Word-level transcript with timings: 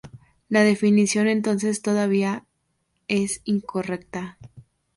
La 0.49 0.63
definición 0.63 1.27
entonces 1.27 1.83
todavía 1.83 2.47
es 3.07 3.41
incorrecta. 3.43 4.39